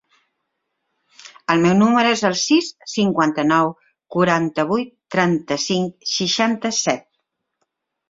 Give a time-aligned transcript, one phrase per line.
[1.55, 3.71] El meu número es el sis, cinquanta-nou,
[4.17, 7.11] quaranta-vuit, trenta-cinc, seixanta-set.